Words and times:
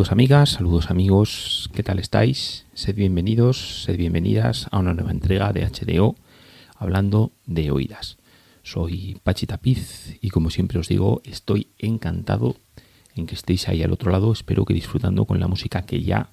Saludos 0.00 0.12
amigas, 0.12 0.50
saludos 0.52 0.90
amigos, 0.90 1.70
¿qué 1.74 1.82
tal 1.82 1.98
estáis? 1.98 2.64
Sed 2.72 2.94
bienvenidos, 2.94 3.84
sed 3.84 3.98
bienvenidas 3.98 4.66
a 4.70 4.78
una 4.78 4.94
nueva 4.94 5.10
entrega 5.10 5.52
de 5.52 5.68
HDO 5.68 6.16
hablando 6.74 7.32
de 7.44 7.70
oídas. 7.70 8.16
Soy 8.62 9.20
Pachi 9.22 9.44
Tapiz 9.44 10.16
y 10.22 10.30
como 10.30 10.48
siempre 10.48 10.78
os 10.78 10.88
digo, 10.88 11.20
estoy 11.22 11.68
encantado 11.76 12.56
en 13.14 13.26
que 13.26 13.34
estéis 13.34 13.68
ahí 13.68 13.82
al 13.82 13.92
otro 13.92 14.10
lado. 14.10 14.32
Espero 14.32 14.64
que 14.64 14.72
disfrutando 14.72 15.26
con 15.26 15.38
la 15.38 15.48
música 15.48 15.82
que 15.82 16.02
ya 16.02 16.30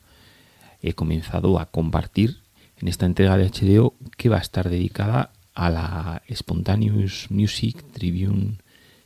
he 0.81 0.93
comenzado 0.93 1.59
a 1.59 1.65
compartir 1.65 2.43
en 2.77 2.87
esta 2.87 3.05
entrega 3.05 3.35
de 3.35 3.49
HDO 3.49 3.95
que 4.15 4.29
va 4.29 4.37
a 4.37 4.41
estar 4.41 4.69
dedicada 4.69 5.33
a 5.53 5.69
la 5.69 6.21
Spontaneous 6.33 7.27
Music 7.31 7.83
Tribune 7.91 8.59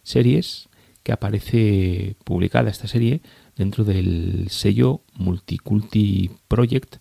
Series 0.03 0.69
que 1.01 1.13
aparece 1.13 2.15
publicada 2.23 2.69
esta 2.69 2.87
serie 2.87 3.21
dentro 3.61 3.83
del 3.83 4.47
sello 4.49 5.01
Multiculti 5.13 6.31
Project, 6.47 6.95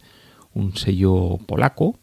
un 0.52 0.76
sello 0.76 1.38
polaco 1.46 1.98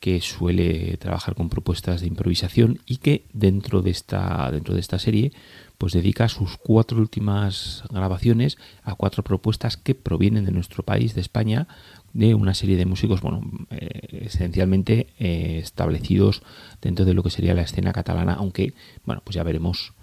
que 0.00 0.20
suele 0.20 0.96
trabajar 0.96 1.36
con 1.36 1.48
propuestas 1.48 2.00
de 2.00 2.08
improvisación 2.08 2.80
y 2.84 2.96
que 2.96 3.26
dentro 3.32 3.80
de 3.80 3.90
esta, 3.90 4.50
dentro 4.50 4.74
de 4.74 4.80
esta 4.80 4.98
serie 4.98 5.30
pues 5.78 5.92
dedica 5.92 6.28
sus 6.28 6.56
cuatro 6.56 6.98
últimas 6.98 7.84
grabaciones 7.90 8.58
a 8.82 8.96
cuatro 8.96 9.22
propuestas 9.22 9.76
que 9.76 9.94
provienen 9.94 10.46
de 10.46 10.52
nuestro 10.52 10.82
país, 10.82 11.14
de 11.14 11.20
España, 11.20 11.68
de 12.12 12.34
una 12.34 12.54
serie 12.54 12.76
de 12.76 12.86
músicos, 12.86 13.20
bueno, 13.20 13.40
eh, 13.70 14.24
esencialmente 14.26 15.06
eh, 15.20 15.60
establecidos 15.62 16.42
dentro 16.82 17.04
de 17.04 17.14
lo 17.14 17.22
que 17.22 17.30
sería 17.30 17.54
la 17.54 17.62
escena 17.62 17.92
catalana, 17.92 18.34
aunque, 18.34 18.74
bueno, 19.04 19.22
pues 19.24 19.36
ya 19.36 19.44
veremos 19.44 19.94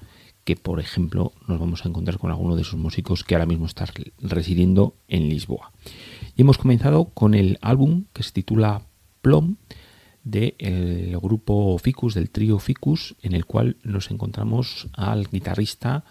que, 0.47 0.55
por 0.55 0.79
ejemplo, 0.79 1.33
nos 1.45 1.59
vamos 1.59 1.83
a 1.83 1.89
encontrar 1.89 2.19
con 2.19 2.31
alguno 2.31 2.55
de 2.55 2.61
esos 2.61 2.79
músicos 2.79 3.25
que 3.25 3.35
ahora 3.35 3.45
mismo 3.45 3.65
están 3.65 3.89
residiendo 4.21 4.95
en 5.09 5.27
Lisboa. 5.27 5.73
Y 6.37 6.43
hemos 6.43 6.57
comenzado 6.57 7.09
con 7.09 7.33
el 7.33 7.59
álbum 7.61 8.05
que 8.13 8.23
se 8.23 8.31
titula 8.31 8.83
Plom 9.21 9.57
del 10.23 11.19
grupo 11.21 11.77
Ficus, 11.79 12.13
del 12.13 12.29
trío 12.29 12.59
Ficus, 12.59 13.17
en 13.21 13.33
el 13.33 13.45
cual 13.45 13.75
nos 13.83 14.09
encontramos 14.09 14.87
al 14.93 15.27
guitarrista 15.27 16.05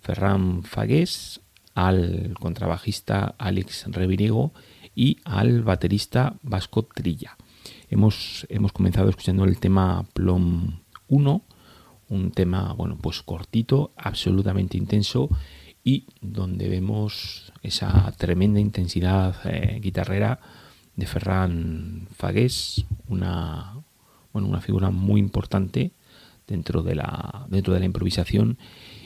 Ferran 0.00 0.64
Fagués, 0.64 1.42
al 1.76 2.34
contrabajista 2.40 3.36
Alex 3.38 3.84
Reviriego 3.86 4.52
y 4.96 5.18
al 5.22 5.62
baterista 5.62 6.34
Vasco 6.42 6.82
Trilla. 6.92 7.36
Hemos, 7.88 8.48
hemos 8.50 8.72
comenzado 8.72 9.08
escuchando 9.08 9.44
el 9.44 9.60
tema 9.60 10.04
Plom 10.12 10.80
1 11.06 11.44
un 12.08 12.30
tema, 12.32 12.72
bueno, 12.72 12.98
pues 13.00 13.22
cortito, 13.22 13.92
absolutamente 13.96 14.76
intenso 14.76 15.28
y 15.82 16.06
donde 16.20 16.68
vemos 16.68 17.52
esa 17.62 18.12
tremenda 18.16 18.60
intensidad 18.60 19.36
eh, 19.44 19.78
guitarrera 19.80 20.40
de 20.96 21.06
Ferran 21.06 22.08
Fagués, 22.16 22.86
una, 23.08 23.74
bueno, 24.32 24.48
una 24.48 24.60
figura 24.60 24.90
muy 24.90 25.20
importante 25.20 25.92
dentro 26.46 26.82
de, 26.82 26.94
la, 26.94 27.46
dentro 27.48 27.74
de 27.74 27.80
la 27.80 27.86
improvisación. 27.86 28.58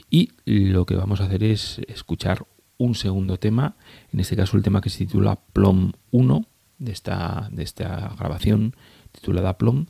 Y 0.08 0.30
lo 0.44 0.86
que 0.86 0.96
vamos 0.96 1.20
a 1.20 1.24
hacer 1.24 1.44
es 1.44 1.80
escuchar 1.88 2.46
un 2.78 2.94
segundo 2.94 3.38
tema, 3.38 3.76
en 4.12 4.20
este 4.20 4.36
caso 4.36 4.56
el 4.56 4.62
tema 4.62 4.80
que 4.80 4.90
se 4.90 4.98
titula 4.98 5.38
Plom 5.52 5.92
1 6.10 6.46
de 6.78 6.92
esta, 6.92 7.48
de 7.52 7.62
esta 7.62 8.14
grabación 8.18 8.74
titulada 9.12 9.58
Plom, 9.58 9.86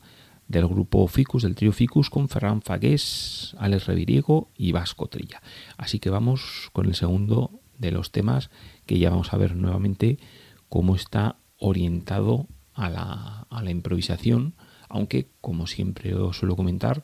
del 0.51 0.67
grupo 0.67 1.07
Ficus, 1.07 1.43
del 1.43 1.55
trío 1.55 1.71
Ficus, 1.71 2.09
con 2.09 2.27
Ferran 2.27 2.61
Fagués, 2.61 3.55
Alex 3.57 3.85
Reviriego 3.85 4.49
y 4.57 4.73
Vasco 4.73 5.07
Trilla. 5.07 5.41
Así 5.77 5.99
que 5.99 6.09
vamos 6.09 6.69
con 6.73 6.85
el 6.87 6.95
segundo 6.95 7.61
de 7.77 7.91
los 7.91 8.11
temas 8.11 8.51
que 8.85 8.99
ya 8.99 9.09
vamos 9.09 9.33
a 9.33 9.37
ver 9.37 9.55
nuevamente 9.55 10.19
cómo 10.67 10.95
está 10.95 11.37
orientado 11.57 12.47
a 12.73 12.89
la, 12.89 13.47
a 13.49 13.63
la 13.63 13.71
improvisación, 13.71 14.53
aunque 14.89 15.29
como 15.39 15.67
siempre 15.67 16.13
os 16.15 16.37
suelo 16.37 16.55
comentar, 16.55 17.03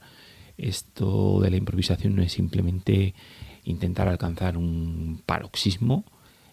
esto 0.58 1.40
de 1.40 1.50
la 1.50 1.58
improvisación 1.58 2.16
no 2.16 2.24
es 2.24 2.34
simplemente 2.34 3.16
intentar 3.64 4.08
alcanzar 4.08 4.58
un 4.58 5.22
paroxismo, 5.26 6.04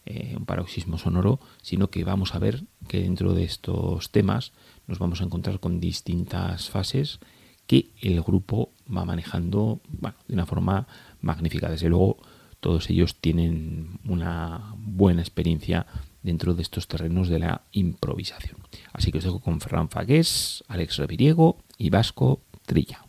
eh, 0.06 0.34
un 0.36 0.44
paroxismo 0.44 0.98
sonoro, 0.98 1.40
sino 1.62 1.90
que 1.90 2.04
vamos 2.04 2.34
a 2.34 2.38
ver 2.38 2.64
que 2.88 3.00
dentro 3.00 3.34
de 3.34 3.44
estos 3.44 4.10
temas 4.10 4.52
nos 4.86 4.98
vamos 4.98 5.20
a 5.20 5.24
encontrar 5.24 5.60
con 5.60 5.80
distintas 5.80 6.68
fases 6.68 7.20
que 7.66 7.90
el 8.02 8.20
grupo 8.22 8.72
va 8.94 9.04
manejando 9.04 9.80
de 10.28 10.34
una 10.34 10.46
forma 10.46 10.86
magnífica. 11.20 11.70
Desde 11.70 11.88
luego, 11.88 12.18
todos 12.60 12.90
ellos 12.90 13.16
tienen 13.20 13.98
una 14.04 14.74
buena 14.76 15.22
experiencia 15.22 15.86
dentro 16.22 16.54
de 16.54 16.62
estos 16.62 16.88
terrenos 16.88 17.28
de 17.28 17.38
la 17.38 17.62
improvisación. 17.72 18.56
Así 18.92 19.12
que 19.12 19.18
os 19.18 19.24
dejo 19.24 19.40
con 19.40 19.60
Ferran 19.60 19.88
Fagués, 19.88 20.64
Alex 20.68 20.98
Reviriego 20.98 21.58
y 21.78 21.90
Vasco 21.90 22.40
Trilla. 22.66 23.04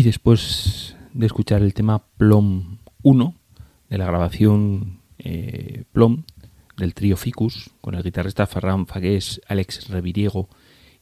Y 0.00 0.02
después 0.02 0.96
de 1.12 1.26
escuchar 1.26 1.60
el 1.60 1.74
tema 1.74 2.06
Plom 2.16 2.78
1 3.02 3.34
de 3.90 3.98
la 3.98 4.06
grabación 4.06 5.00
eh, 5.18 5.84
Plom 5.92 6.22
del 6.78 6.94
trío 6.94 7.18
Ficus 7.18 7.68
con 7.82 7.94
el 7.94 8.02
guitarrista 8.02 8.46
Ferran 8.46 8.86
Fagués, 8.86 9.42
Alex 9.46 9.88
Reviriego 9.88 10.48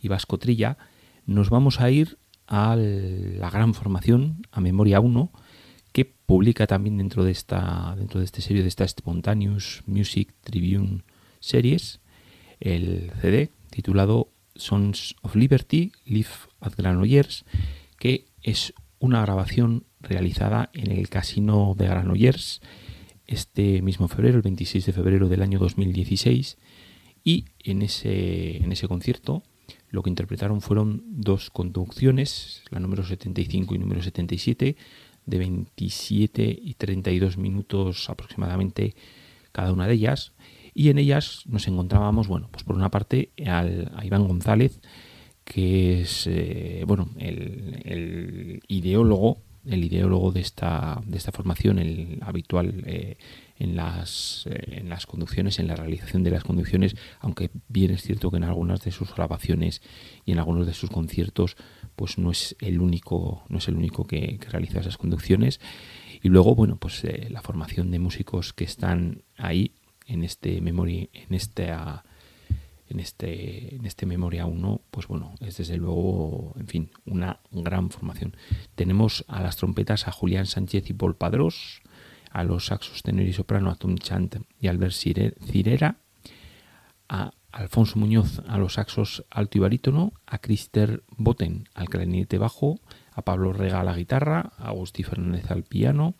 y 0.00 0.09
Vasco 0.09 0.37
Trilla, 0.38 0.78
nos 1.26 1.49
vamos 1.49 1.81
a 1.81 1.93
ir 1.93 2.19
a 2.49 2.75
la 2.75 3.49
gran 3.50 3.73
formación, 3.73 4.43
a 4.50 4.61
Memoria 4.61 4.99
1, 4.99 5.31
que 5.93 6.05
publica 6.05 6.67
también 6.67 6.99
dentro 6.99 7.23
de 7.23 7.31
esta 7.31 7.95
dentro 7.97 8.19
de 8.19 8.25
este 8.25 8.40
serie 8.40 8.62
de 8.62 8.69
esta 8.69 8.88
Spontaneous 8.88 9.85
Music 9.87 10.35
Tribune 10.43 11.05
Series 11.38 12.00
el 12.59 13.12
CD 13.21 13.52
titulado 13.71 14.33
Sons 14.57 15.14
of 15.23 15.37
Liberty 15.37 15.93
Live 16.05 16.50
at 16.59 16.73
Granollers 16.76 17.45
que 17.97 18.26
es 18.43 18.75
una 18.99 19.23
grabación 19.23 19.85
realizada 20.00 20.71
en 20.73 20.90
el 20.90 21.09
Casino 21.09 21.75
de 21.76 21.87
Granollers 21.87 22.61
este 23.26 23.83
mismo 23.83 24.09
febrero, 24.09 24.37
el 24.37 24.43
26 24.43 24.87
de 24.87 24.93
febrero 24.93 25.28
del 25.28 25.43
año 25.43 25.59
2016, 25.59 26.57
y 27.23 27.45
en 27.62 27.83
ese, 27.83 28.57
en 28.57 28.73
ese 28.73 28.88
concierto 28.88 29.43
lo 29.90 30.02
que 30.02 30.11
interpretaron 30.11 30.61
fueron 30.61 31.02
dos 31.07 31.50
conducciones, 31.50 32.62
la 32.71 32.81
número 32.81 33.05
75 33.05 33.75
y 33.75 33.78
número 33.78 34.02
77, 34.02 34.76
de 35.26 35.38
27 35.38 36.59
y 36.62 36.75
32 36.75 37.37
minutos 37.37 38.09
aproximadamente 38.09 38.95
cada 39.52 39.73
una 39.73 39.87
de 39.87 39.95
ellas, 39.95 40.33
y 40.75 40.88
en 40.90 40.99
ellas 40.99 41.43
nos 41.47 41.67
encontrábamos, 41.69 42.28
bueno, 42.28 42.49
pues 42.50 42.64
por 42.64 42.76
una 42.76 42.90
parte 42.90 43.31
a 43.47 44.05
Iván 44.05 44.26
González, 44.26 44.81
que 45.49 46.02
es 46.02 46.26
eh, 46.26 46.85
bueno 46.87 47.09
el, 47.19 48.61
ideólogo 48.69 49.38
el 49.64 49.83
ideólogo 49.83 50.31
de 50.31 50.40
esta 50.40 51.00
de 51.07 51.17
esta 51.17 51.33
formación 51.33 51.78
el 51.78 52.19
habitual 52.21 52.83
eh, 52.85 53.17
en 53.59 53.75
las 53.75 54.47
eh, 54.50 54.76
en 54.76 54.90
las 54.90 55.07
conducciones 55.07 55.59
en 55.59 55.67
la 55.67 55.75
realización 55.75 56.23
de 56.23 56.33
las 56.33 56.45
conducciones 56.45 56.97
aunque 57.21 57.50
bien 57.69 57.93
es 57.93 58.02
cierto 58.02 58.31
que 58.31 58.37
en 58.37 58.45
algunas 58.45 58.83
de 58.83 58.90
sus 58.90 59.14
grabaciones 59.14 59.81
y 60.26 60.33
en 60.33 60.38
algunos 60.38 60.67
de 60.67 60.75
sus 60.75 60.90
conciertos 60.90 61.57
pues 61.97 62.19
no 62.19 62.31
es 62.31 62.55
el 62.61 62.83
único 62.83 63.45
no 63.49 63.57
es 63.57 63.69
el 63.69 63.76
único 63.76 64.07
que, 64.07 64.38
realiza 64.50 64.81
esas 64.81 64.99
conducciones. 64.99 65.61
Y 66.23 66.28
luego 66.28 66.55
bueno 66.55 66.76
pues 66.76 67.05
la 67.31 67.43
formación 67.43 67.90
de 67.90 67.99
músicos 68.00 68.52
que 68.52 68.64
están 68.64 69.23
ahí 69.37 69.73
en 70.07 70.25
este 70.25 70.61
memory 70.61 71.11
en 71.12 71.35
esta 71.35 72.05
en 72.88 73.00
este, 73.00 73.76
en 73.76 73.87
este 73.87 74.07
Memoria 74.07 74.47
1, 74.47 74.80
pues 74.90 75.07
bueno, 75.07 75.35
es 75.40 75.59
desde 75.59 75.76
luego, 75.76 76.54
en 76.59 76.66
fin, 76.66 76.90
una 77.04 77.40
gran 77.50 77.90
formación. 77.90 78.37
Tenemos 78.75 79.25
a 79.28 79.42
las 79.42 79.57
trompetas 79.57 80.09
a 80.09 80.12
Julián 80.12 80.47
Sánchez 80.47 80.88
y 80.90 80.95
Paul 80.95 81.16
Padros, 81.16 81.83
a 82.30 82.45
los 82.45 82.66
saxos 82.66 83.02
tenor 83.02 83.26
y 83.26 83.33
soprano 83.33 83.71
a 83.71 83.76
Tom 83.76 83.97
Chant 83.97 84.37
y 84.61 84.68
Albert 84.68 84.92
Cirera, 84.92 85.99
a 87.09 87.33
Alfonso 87.50 87.99
Muñoz 87.99 88.42
a 88.47 88.59
los 88.59 88.75
saxos 88.75 89.25
alto 89.30 89.59
y 89.59 89.61
barítono, 89.62 90.12
a 90.26 90.38
Crister 90.38 91.02
Boten 91.16 91.68
al 91.75 91.88
clarinete 91.88 92.38
bajo, 92.38 92.80
a 93.12 93.23
Pablo 93.23 93.52
Rega 93.52 93.80
a 93.80 93.85
la 93.85 93.97
guitarra, 93.97 94.52
a 94.59 94.68
Agustí 94.68 95.02
Fernández 95.02 95.50
al 95.50 95.64
piano, 95.64 96.14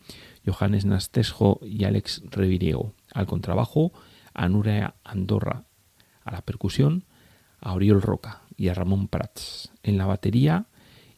Johannes 0.45 0.85
Nastesjo 0.85 1.59
y 1.61 1.83
Alex 1.83 2.23
Reviriego 2.29 2.93
al 3.13 3.27
contrabajo, 3.27 3.93
a 4.33 4.49
Nuria 4.49 4.95
Andorra 5.03 5.68
a 6.23 6.31
la 6.31 6.41
percusión, 6.41 7.05
a 7.59 7.73
Oriol 7.73 8.01
Roca 8.01 8.41
y 8.57 8.69
a 8.69 8.73
Ramón 8.73 9.07
Prats 9.07 9.71
en 9.83 9.97
la 9.97 10.05
batería 10.05 10.65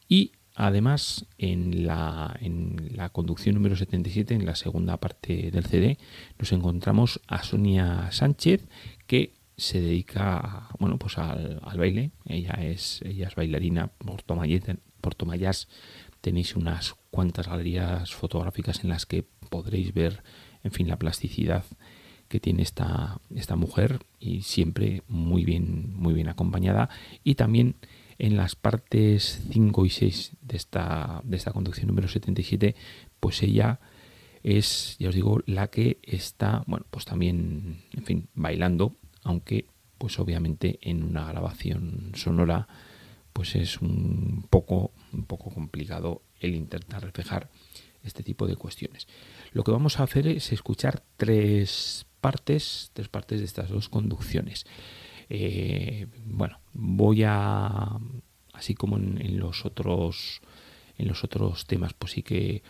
y 0.08 0.32
Además, 0.54 1.26
en 1.38 1.86
la, 1.86 2.36
en 2.40 2.90
la 2.94 3.08
conducción 3.08 3.54
número 3.54 3.74
77, 3.74 4.34
en 4.34 4.44
la 4.44 4.54
segunda 4.54 4.98
parte 4.98 5.50
del 5.50 5.64
CD, 5.64 5.98
nos 6.38 6.52
encontramos 6.52 7.20
a 7.26 7.42
Sonia 7.42 8.12
Sánchez, 8.12 8.68
que 9.06 9.32
se 9.56 9.80
dedica 9.80 10.68
bueno, 10.78 10.98
pues 10.98 11.16
al, 11.16 11.60
baile. 11.76 12.10
Ella 12.26 12.58
es, 12.60 13.00
ella 13.02 13.28
es 13.28 13.34
bailarina 13.34 13.92
por 13.98 14.22
Tomayas. 15.14 15.68
Tenéis 16.20 16.54
unas 16.54 16.94
cuantas 17.10 17.48
galerías 17.48 18.12
fotográficas 18.12 18.84
en 18.84 18.90
las 18.90 19.06
que 19.06 19.24
podréis 19.48 19.94
ver, 19.94 20.22
en 20.64 20.72
fin, 20.72 20.86
la 20.86 20.98
plasticidad 20.98 21.64
que 22.32 22.40
tiene 22.40 22.62
esta, 22.62 23.20
esta 23.34 23.56
mujer 23.56 24.06
y 24.18 24.40
siempre 24.40 25.02
muy 25.06 25.44
bien, 25.44 25.92
muy 25.94 26.14
bien 26.14 26.30
acompañada. 26.30 26.88
Y 27.22 27.34
también 27.34 27.76
en 28.18 28.38
las 28.38 28.56
partes 28.56 29.42
5 29.50 29.84
y 29.84 29.90
6 29.90 30.32
de 30.40 30.56
esta, 30.56 31.20
de 31.24 31.36
esta 31.36 31.52
conducción 31.52 31.88
número 31.88 32.08
77, 32.08 32.74
pues 33.20 33.42
ella 33.42 33.80
es, 34.42 34.96
ya 34.98 35.10
os 35.10 35.14
digo, 35.14 35.40
la 35.44 35.66
que 35.66 35.98
está, 36.02 36.64
bueno, 36.66 36.86
pues 36.90 37.04
también, 37.04 37.82
en 37.92 38.04
fin, 38.04 38.28
bailando, 38.34 38.96
aunque 39.24 39.66
pues 39.98 40.18
obviamente 40.18 40.78
en 40.80 41.02
una 41.02 41.26
grabación 41.26 42.12
sonora 42.14 42.66
pues 43.34 43.56
es 43.56 43.82
un 43.82 44.46
poco, 44.48 44.92
un 45.12 45.26
poco 45.26 45.50
complicado 45.50 46.22
el 46.40 46.54
intentar 46.54 47.02
reflejar 47.02 47.50
este 48.02 48.22
tipo 48.22 48.46
de 48.46 48.56
cuestiones. 48.56 49.06
Lo 49.52 49.64
que 49.64 49.70
vamos 49.70 50.00
a 50.00 50.04
hacer 50.04 50.26
es 50.26 50.50
escuchar 50.50 51.02
tres 51.18 52.06
partes, 52.22 52.90
tres 52.94 53.08
partes 53.08 53.40
de 53.40 53.44
estas 53.44 53.68
dos 53.68 53.90
conducciones. 53.90 54.64
Eh, 55.28 56.06
bueno, 56.24 56.60
voy 56.72 57.24
a, 57.24 57.98
así 58.52 58.74
como 58.74 58.96
en, 58.96 59.38
los 59.38 59.66
otros, 59.66 60.40
en 60.96 61.08
los 61.08 61.24
otros 61.24 61.66
temas, 61.66 61.92
pues 61.94 62.12
sí 62.12 62.22
que 62.22 62.62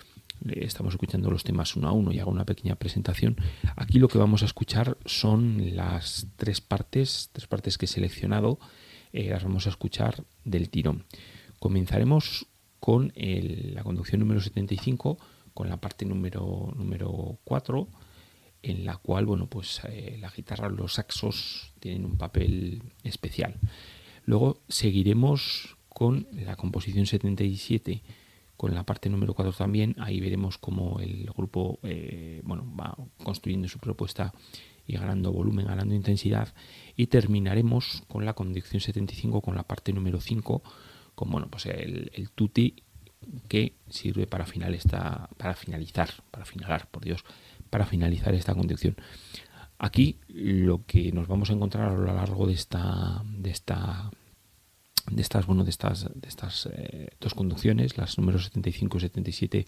estamos 0.48 0.94
escuchando 0.94 1.30
los 1.30 1.44
temas 1.44 1.76
uno 1.76 1.88
a 1.88 1.92
uno 1.92 2.12
y 2.12 2.18
hago 2.18 2.30
una 2.30 2.46
pequeña 2.46 2.76
presentación. 2.76 3.36
Aquí 3.76 3.98
lo 3.98 4.08
que 4.08 4.18
vamos 4.18 4.42
a 4.42 4.46
escuchar 4.46 4.96
son 5.04 5.76
las 5.76 6.26
tres 6.36 6.60
partes, 6.60 7.28
tres 7.32 7.46
partes 7.46 7.78
que 7.78 7.84
he 7.84 7.88
seleccionado, 7.88 8.58
eh, 9.12 9.28
las 9.28 9.44
vamos 9.44 9.66
a 9.66 9.70
escuchar 9.70 10.24
del 10.44 10.70
tirón. 10.70 11.04
Comenzaremos 11.58 12.46
con 12.80 13.12
la 13.14 13.84
conducción 13.84 14.20
número 14.20 14.40
75, 14.40 15.18
con 15.54 15.68
la 15.68 15.76
parte 15.76 16.04
número, 16.04 16.72
número 16.74 17.38
4, 17.44 17.86
en 18.62 18.84
la 18.84 18.96
cual, 18.96 19.26
bueno, 19.26 19.46
pues 19.46 19.80
eh, 19.88 20.18
la 20.20 20.30
guitarra, 20.30 20.68
los 20.68 20.94
saxos 20.94 21.72
tienen 21.80 22.04
un 22.04 22.16
papel 22.16 22.82
especial. 23.02 23.56
Luego 24.24 24.60
seguiremos 24.68 25.76
con 25.88 26.28
la 26.32 26.56
composición 26.56 27.06
77, 27.06 28.02
con 28.56 28.74
la 28.74 28.84
parte 28.84 29.10
número 29.10 29.34
4 29.34 29.52
también. 29.52 29.96
Ahí 29.98 30.20
veremos 30.20 30.58
cómo 30.58 31.00
el 31.00 31.24
grupo 31.36 31.80
eh, 31.82 32.40
bueno, 32.44 32.64
va 32.78 32.96
construyendo 33.22 33.68
su 33.68 33.78
propuesta 33.78 34.32
y 34.86 34.96
ganando 34.96 35.32
volumen, 35.32 35.66
ganando 35.66 35.94
intensidad. 35.94 36.54
Y 36.96 37.08
terminaremos 37.08 38.04
con 38.08 38.24
la 38.24 38.34
conducción 38.34 38.80
75, 38.80 39.40
con 39.40 39.56
la 39.56 39.64
parte 39.64 39.92
número 39.92 40.20
5, 40.20 40.62
con 41.14 41.30
bueno, 41.30 41.48
pues 41.50 41.66
el, 41.66 42.10
el 42.14 42.30
tutti 42.30 42.76
que 43.48 43.74
sirve 43.88 44.26
para, 44.26 44.46
final 44.46 44.74
esta, 44.74 45.28
para 45.36 45.54
finalizar, 45.54 46.10
para 46.30 46.44
finalar, 46.44 46.88
por 46.90 47.04
Dios, 47.04 47.24
para 47.72 47.86
finalizar 47.86 48.34
esta 48.34 48.54
conducción. 48.54 48.96
Aquí 49.78 50.18
lo 50.28 50.84
que 50.84 51.10
nos 51.10 51.26
vamos 51.26 51.48
a 51.48 51.54
encontrar 51.54 51.88
a 51.88 51.94
lo 51.94 52.04
largo 52.04 52.46
de 52.46 52.52
esta, 52.52 53.22
de 53.24 53.50
esta 53.50 54.10
de 55.10 55.22
estas, 55.22 55.46
bueno, 55.46 55.64
de 55.64 55.70
estas, 55.70 56.04
de 56.14 56.28
estas 56.28 56.68
eh, 56.70 57.08
dos 57.18 57.32
conducciones, 57.32 57.96
las 57.96 58.18
números 58.18 58.44
75 58.44 58.98
y 58.98 59.00
77 59.00 59.66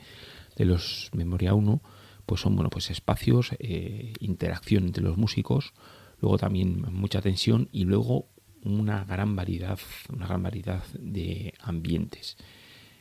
de 0.55 0.65
los 0.67 1.09
Memoria 1.15 1.55
1, 1.55 1.81
pues 2.27 2.43
son 2.43 2.55
bueno, 2.55 2.69
pues 2.69 2.91
espacios, 2.91 3.53
eh, 3.59 4.13
interacción 4.21 4.85
entre 4.85 5.03
los 5.03 5.17
músicos, 5.17 5.73
luego 6.21 6.37
también 6.37 6.83
mucha 6.93 7.23
tensión 7.23 7.71
y 7.73 7.85
luego 7.85 8.29
una 8.63 9.03
gran 9.05 9.35
variedad, 9.35 9.79
una 10.13 10.27
gran 10.27 10.43
variedad 10.43 10.85
de 10.93 11.55
ambientes. 11.63 12.37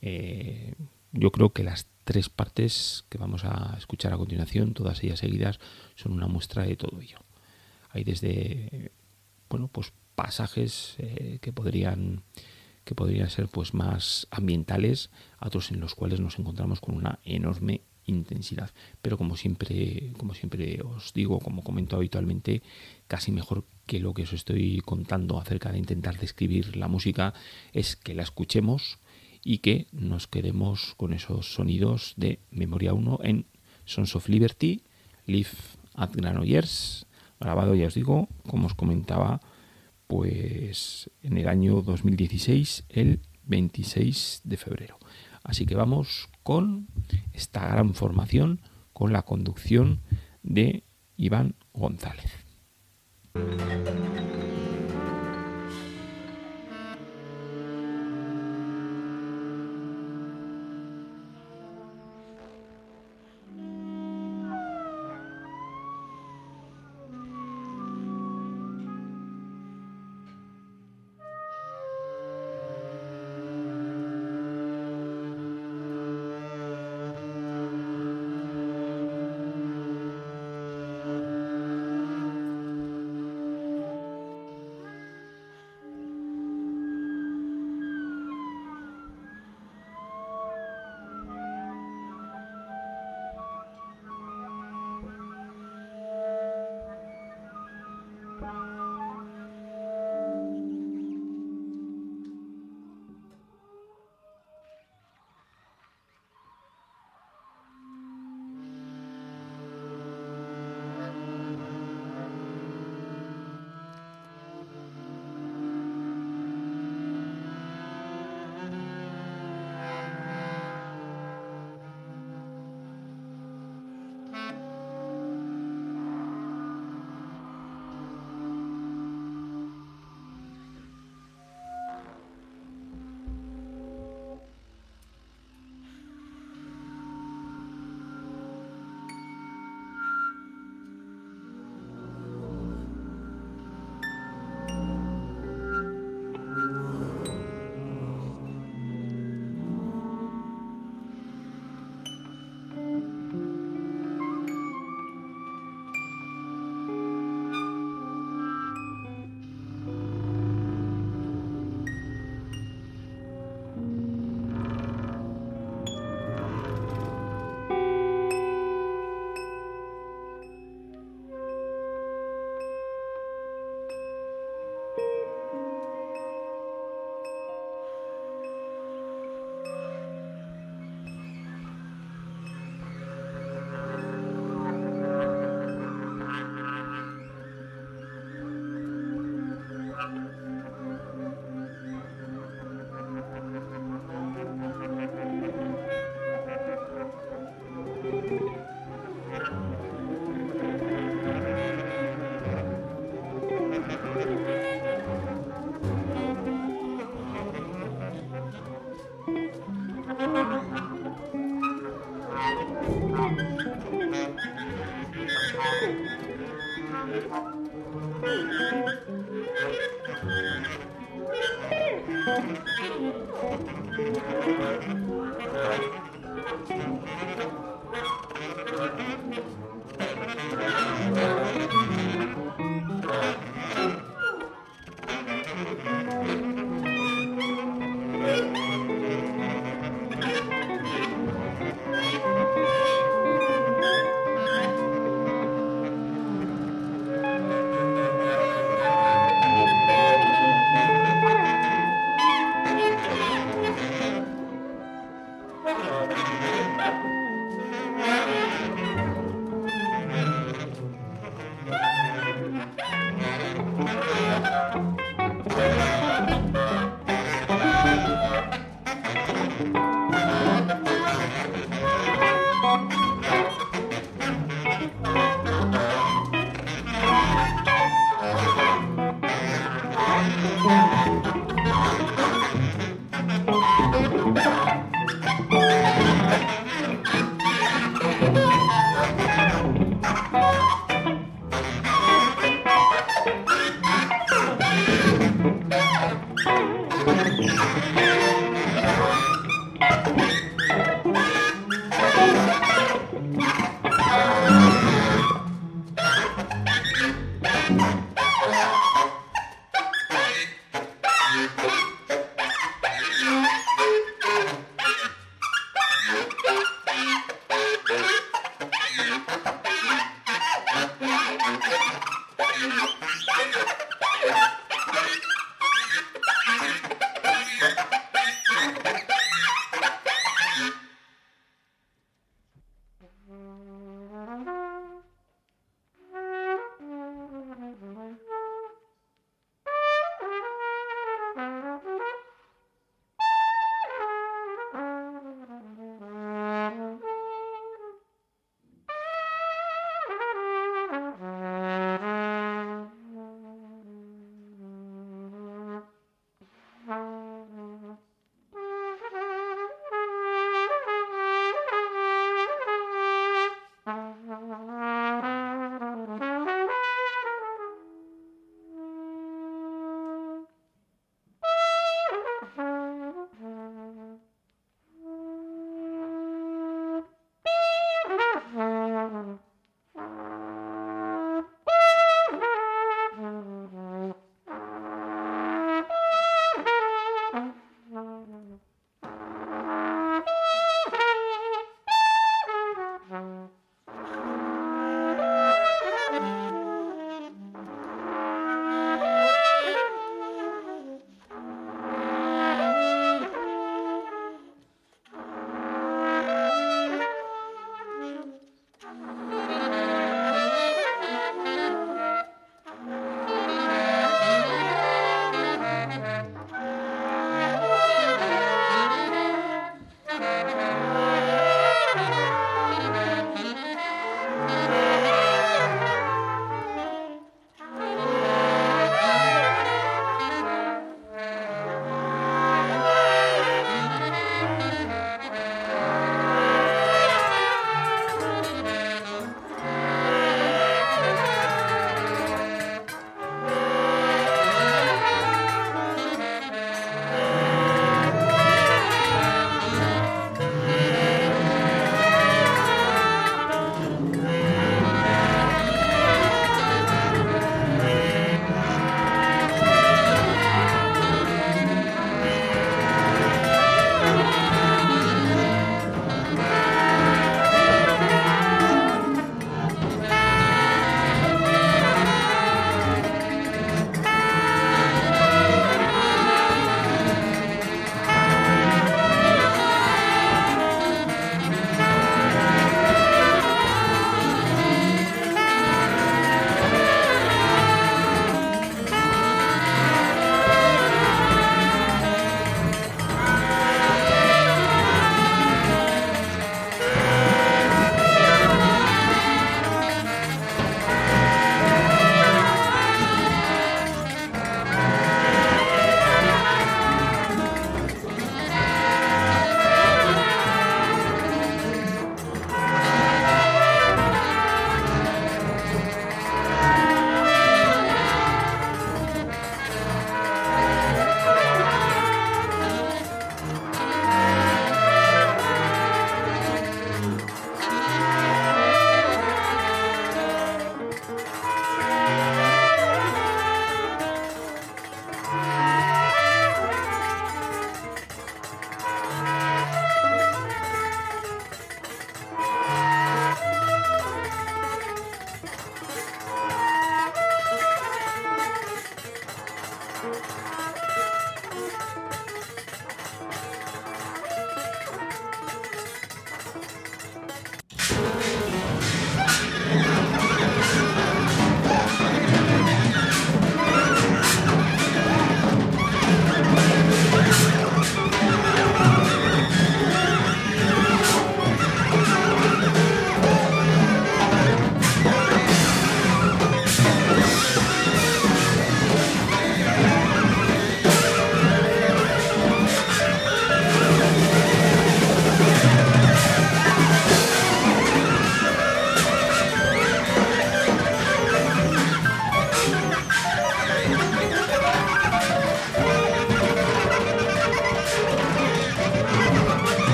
Eh, 0.00 0.74
yo 1.10 1.32
creo 1.32 1.52
que 1.52 1.64
las 1.64 1.88
tres 2.04 2.28
partes 2.28 3.04
que 3.08 3.18
vamos 3.18 3.44
a 3.44 3.74
escuchar 3.78 4.12
a 4.12 4.18
continuación, 4.18 4.74
todas 4.74 5.02
ellas 5.02 5.18
seguidas, 5.18 5.58
son 5.94 6.12
una 6.12 6.26
muestra 6.26 6.64
de 6.64 6.76
todo 6.76 7.00
ello. 7.00 7.18
Hay 7.90 8.04
desde 8.04 8.92
bueno, 9.48 9.68
pues 9.68 9.92
pasajes 10.14 10.94
eh, 10.98 11.38
que 11.40 11.52
podrían 11.52 12.22
que 12.84 12.94
podrían 12.94 13.30
ser 13.30 13.48
pues 13.48 13.72
más 13.72 14.26
ambientales, 14.30 15.10
otros 15.40 15.70
en 15.70 15.80
los 15.80 15.94
cuales 15.94 16.20
nos 16.20 16.38
encontramos 16.38 16.80
con 16.80 16.96
una 16.96 17.18
enorme 17.24 17.80
intensidad. 18.04 18.70
Pero 19.00 19.16
como 19.16 19.36
siempre, 19.38 20.12
como 20.18 20.34
siempre 20.34 20.82
os 20.82 21.14
digo, 21.14 21.38
como 21.40 21.64
comento 21.64 21.96
habitualmente, 21.96 22.62
casi 23.06 23.32
mejor 23.32 23.64
que 23.86 24.00
lo 24.00 24.12
que 24.12 24.24
os 24.24 24.34
estoy 24.34 24.80
contando 24.84 25.38
acerca 25.38 25.72
de 25.72 25.78
intentar 25.78 26.18
describir 26.18 26.76
la 26.76 26.88
música 26.88 27.32
es 27.72 27.96
que 27.96 28.12
la 28.12 28.22
escuchemos 28.22 28.98
y 29.44 29.58
que 29.58 29.86
nos 29.92 30.26
quedemos 30.26 30.94
con 30.96 31.12
esos 31.12 31.54
sonidos 31.54 32.14
de 32.16 32.40
Memoria 32.50 32.94
1 32.94 33.20
en 33.22 33.46
Sons 33.84 34.16
of 34.16 34.28
Liberty, 34.28 34.82
Live 35.26 35.50
at 35.94 36.10
Granollers, 36.14 37.06
grabado, 37.38 37.74
ya 37.74 37.86
os 37.86 37.94
digo, 37.94 38.28
como 38.46 38.66
os 38.66 38.74
comentaba, 38.74 39.40
pues 40.06 41.10
en 41.22 41.36
el 41.36 41.48
año 41.48 41.82
2016, 41.82 42.84
el 42.88 43.20
26 43.44 44.40
de 44.44 44.56
febrero. 44.56 44.98
Así 45.42 45.66
que 45.66 45.74
vamos 45.74 46.30
con 46.42 46.88
esta 47.32 47.68
gran 47.68 47.94
formación, 47.94 48.60
con 48.92 49.12
la 49.12 49.22
conducción 49.22 50.00
de 50.42 50.84
Iván 51.16 51.54
González. 51.74 52.30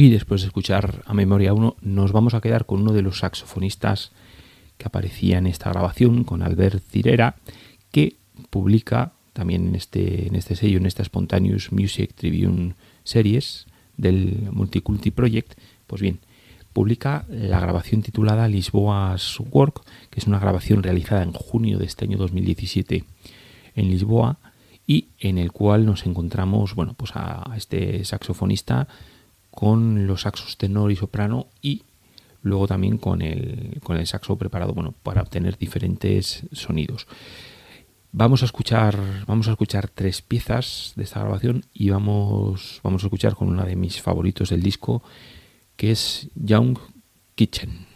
Y 0.00 0.10
después 0.10 0.42
de 0.42 0.46
escuchar 0.46 1.02
a 1.06 1.12
Memoria 1.12 1.52
1, 1.52 1.74
nos 1.80 2.12
vamos 2.12 2.34
a 2.34 2.40
quedar 2.40 2.66
con 2.66 2.82
uno 2.82 2.92
de 2.92 3.02
los 3.02 3.18
saxofonistas 3.18 4.12
que 4.76 4.86
aparecía 4.86 5.38
en 5.38 5.48
esta 5.48 5.70
grabación, 5.70 6.22
con 6.22 6.42
Albert 6.42 6.84
Cirera, 6.88 7.34
que 7.90 8.14
publica 8.48 9.10
también 9.32 9.66
en 9.66 9.74
este, 9.74 10.28
en 10.28 10.36
este 10.36 10.54
sello, 10.54 10.76
en 10.76 10.86
esta 10.86 11.02
Spontaneous 11.02 11.72
Music 11.72 12.14
Tribune 12.14 12.74
Series 13.02 13.66
del 13.96 14.50
Multiculti 14.52 15.10
Project, 15.10 15.54
pues 15.88 16.00
bien, 16.00 16.20
publica 16.72 17.26
la 17.28 17.58
grabación 17.58 18.02
titulada 18.02 18.46
Lisboa's 18.46 19.40
Work, 19.50 19.82
que 20.10 20.20
es 20.20 20.28
una 20.28 20.38
grabación 20.38 20.84
realizada 20.84 21.24
en 21.24 21.32
junio 21.32 21.76
de 21.76 21.86
este 21.86 22.04
año 22.04 22.18
2017 22.18 23.02
en 23.74 23.88
Lisboa 23.88 24.38
y 24.86 25.08
en 25.18 25.38
el 25.38 25.50
cual 25.50 25.86
nos 25.86 26.06
encontramos, 26.06 26.76
bueno, 26.76 26.94
pues 26.96 27.10
a 27.16 27.52
este 27.56 28.04
saxofonista 28.04 28.86
con 29.58 30.06
los 30.06 30.20
saxos 30.20 30.56
tenor 30.56 30.92
y 30.92 30.94
soprano 30.94 31.48
y 31.60 31.82
luego 32.42 32.68
también 32.68 32.96
con 32.96 33.22
el, 33.22 33.80
con 33.82 33.96
el 33.96 34.06
saxo 34.06 34.38
preparado 34.38 34.72
bueno, 34.72 34.94
para 35.02 35.20
obtener 35.20 35.58
diferentes 35.58 36.44
sonidos. 36.52 37.08
Vamos 38.12 38.42
a 38.42 38.44
escuchar, 38.44 38.96
vamos 39.26 39.48
a 39.48 39.50
escuchar 39.50 39.88
tres 39.88 40.22
piezas 40.22 40.92
de 40.94 41.02
esta 41.02 41.18
grabación 41.18 41.64
y 41.74 41.90
vamos, 41.90 42.80
vamos 42.84 43.02
a 43.02 43.08
escuchar 43.08 43.34
con 43.34 43.48
una 43.48 43.64
de 43.64 43.74
mis 43.74 44.00
favoritos 44.00 44.50
del 44.50 44.62
disco, 44.62 45.02
que 45.74 45.90
es 45.90 46.28
Young 46.36 46.78
Kitchen. 47.34 47.87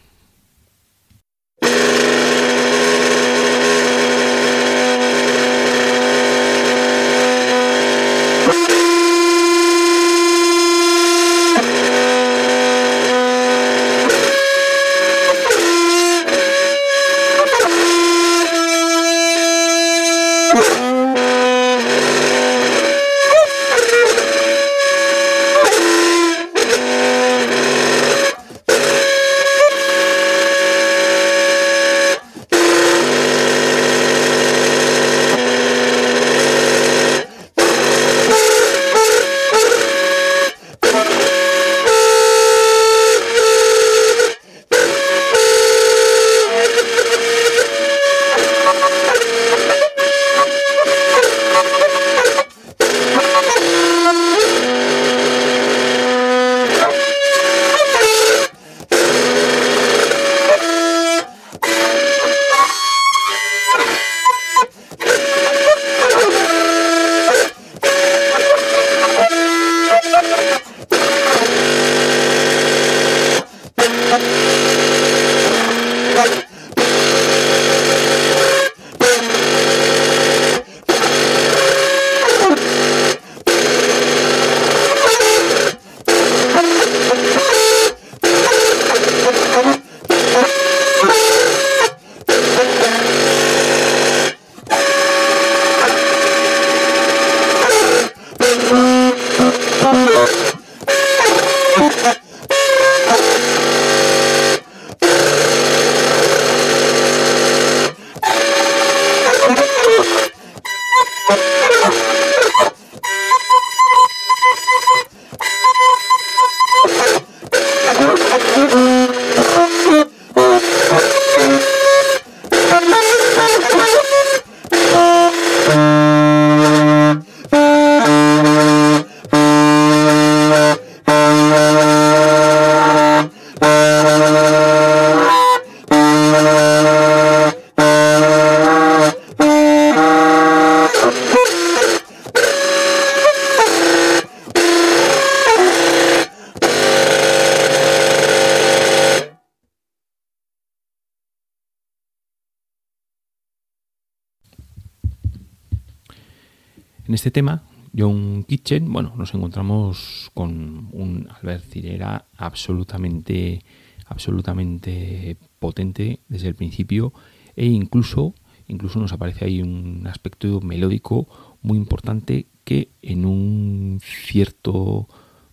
En 157.13 157.15
este 157.15 157.29
tema, 157.29 157.61
John 157.95 158.43
Kitchen, 158.43 158.91
bueno, 158.91 159.13
nos 159.15 159.35
encontramos 159.35 160.31
con 160.33 160.89
un 160.93 161.29
Albert 161.29 161.63
Cirera 161.69 162.25
absolutamente, 162.35 163.63
absolutamente 164.07 165.37
potente 165.59 166.21
desde 166.27 166.47
el 166.47 166.55
principio 166.55 167.13
e 167.55 167.67
incluso, 167.67 168.33
incluso 168.67 168.97
nos 168.97 169.13
aparece 169.13 169.45
ahí 169.45 169.61
un 169.61 170.07
aspecto 170.07 170.59
melódico 170.61 171.27
muy 171.61 171.77
importante 171.77 172.47
que 172.63 172.89
en 173.03 173.27
un 173.27 173.99
cierto 174.01 175.07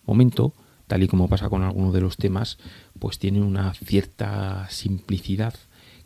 momento, 0.07 0.55
tal 0.87 1.03
y 1.03 1.07
como 1.07 1.27
pasa 1.27 1.47
con 1.47 1.61
algunos 1.61 1.93
de 1.93 2.01
los 2.01 2.17
temas, 2.17 2.57
pues 2.97 3.19
tiene 3.19 3.39
una 3.39 3.75
cierta 3.75 4.67
simplicidad 4.71 5.53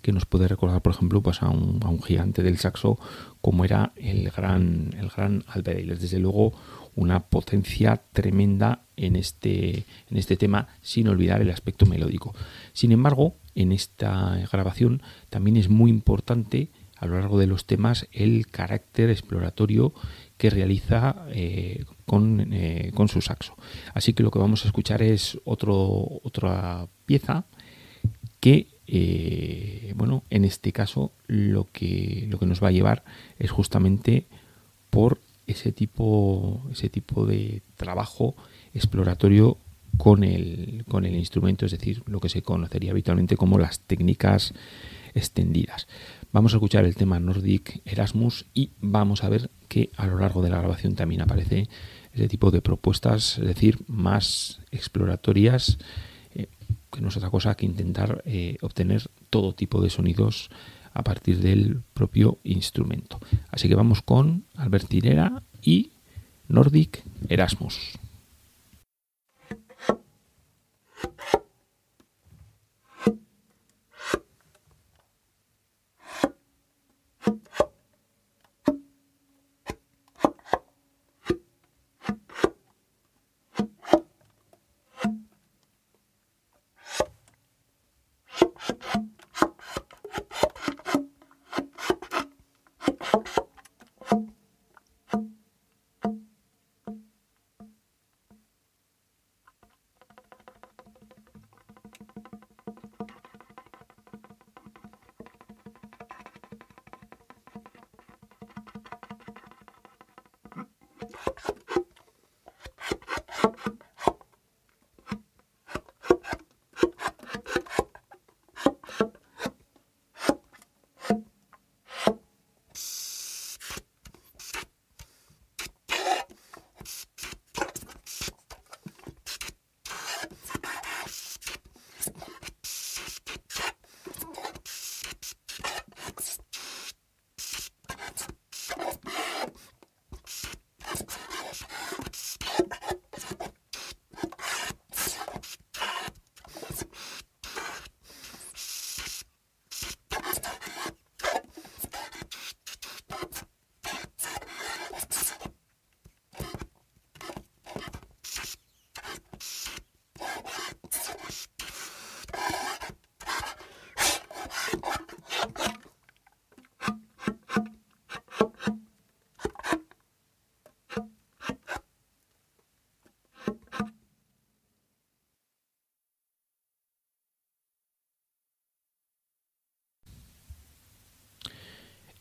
que 0.05 0.11
nos 0.11 0.27
puede 0.27 0.47
recordar, 0.47 0.83
por 0.83 0.93
ejemplo, 0.93 1.19
pues 1.21 1.41
a 1.41 1.49
un, 1.49 1.81
gigante 2.03 2.43
del 2.43 2.59
saxo 2.59 2.99
como 3.41 3.65
era 3.65 3.91
el 3.95 4.29
gran, 4.29 4.93
el 4.99 5.09
gran 5.09 5.43
Albert. 5.47 5.99
Desde 5.99 6.19
luego, 6.19 6.53
una 6.95 7.21
potencia 7.21 8.03
tremenda 8.13 8.83
en 8.97 9.15
este, 9.15 9.83
en 10.11 10.17
este 10.17 10.37
tema, 10.37 10.67
sin 10.83 11.07
olvidar 11.07 11.41
el 11.41 11.49
aspecto 11.49 11.87
melódico. 11.87 12.35
Sin 12.71 12.91
embargo, 12.91 13.33
en 13.55 13.71
esta 13.71 14.37
grabación 14.51 15.01
también 15.31 15.57
es 15.57 15.69
muy 15.69 15.89
importante 15.89 16.69
a 16.97 17.07
lo 17.07 17.19
largo 17.19 17.39
de 17.39 17.47
los 17.47 17.65
temas 17.65 18.07
el 18.11 18.45
carácter 18.45 19.09
exploratorio 19.09 19.91
que 20.37 20.51
realiza 20.51 21.25
eh, 21.29 21.83
con, 22.05 22.53
eh, 22.53 22.91
con, 22.93 23.07
su 23.07 23.21
saxo. 23.21 23.55
Así 23.95 24.13
que 24.13 24.21
lo 24.21 24.29
que 24.29 24.37
vamos 24.37 24.65
a 24.65 24.67
escuchar 24.67 25.01
es 25.01 25.39
otro, 25.45 25.79
otra 26.21 26.87
pieza 27.07 27.45
que 28.39 28.74
eh, 28.88 29.93
bueno, 29.95 30.24
en 30.30 30.45
este 30.45 30.71
caso 30.71 31.12
lo 31.28 31.67
que, 31.71 32.28
lo 32.30 32.39
que 32.39 32.45
nos 32.45 32.63
va 32.63 32.69
a 32.69 32.71
llevar 32.71 33.04
es 33.39 33.52
justamente 33.52 34.26
por 34.89 35.19
ese 35.48 35.71
tipo, 35.71 36.62
ese 36.71 36.89
tipo 36.89 37.26
de 37.26 37.62
trabajo 37.76 38.36
exploratorio 38.74 39.58
con 39.98 40.24
el, 40.24 40.84
con 40.88 41.06
el 41.06 41.15
instrumento, 41.15 41.65
es 41.65 41.71
decir, 41.71 42.04
lo 42.06 42.19
que 42.19 42.30
se 42.30 42.41
conocería 42.41 42.91
habitualmente 42.91 43.38
como 43.38 43.58
las 43.58 43.80
técnicas 43.80 44.54
extendidas. 45.13 45.88
Vamos 46.32 46.54
a 46.54 46.58
escuchar 46.58 46.84
el 46.86 46.95
tema 46.95 47.19
Nordic 47.19 47.81
Erasmus 47.86 48.46
y 48.54 48.71
vamos 48.81 49.23
a 49.23 49.29
ver 49.29 49.50
que 49.69 49.90
a 49.96 50.06
lo 50.06 50.19
largo 50.19 50.42
de 50.42 50.50
la 50.50 50.58
grabación 50.58 50.96
también 50.96 51.21
aparece 51.21 51.69
ese 52.13 52.27
tipo 52.27 52.52
de 52.52 52.62
propuestas, 52.62 53.38
es 53.38 53.46
decir, 53.46 53.79
más 53.88 54.60
exploratorias 54.71 55.77
que 56.96 57.02
no 57.02 57.10
es 57.10 57.17
otra 57.17 57.29
cosa 57.29 57.56
que 57.56 57.65
intentar 57.65 58.23
eh, 58.25 58.58
obtener 58.62 59.10
todo 59.29 59.54
tipo 59.54 59.81
de 59.81 59.89
sonidos 59.89 60.50
a 60.93 61.04
partir 61.04 61.39
del 61.39 61.83
propio 61.93 62.39
instrumento. 62.43 63.19
Así 63.52 63.67
que 63.67 63.75
vamos 63.75 64.02
con 64.02 64.46
Albert 64.56 64.87
Tirera 64.87 65.43
y 65.62 65.91
Nordic 66.48 67.04
Erasmus. 67.27 68.00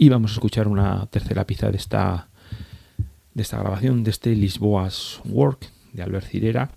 Y 0.05 0.11
vamos 0.11 0.33
a 0.33 0.35
escuchar 0.35 0.69
una 0.69 1.07
tercera 1.07 1.47
pieza 1.47 1.71
de 1.71 1.79
esta, 1.79 2.29
de 3.33 3.43
esta 3.43 3.59
grabación, 3.59 4.05
de 4.05 4.11
este 4.11 4.37
Lisboa's 4.37 5.23
Work 5.25 5.71
de 5.95 6.03
Albert 6.03 6.27
Cirera. 6.27 6.73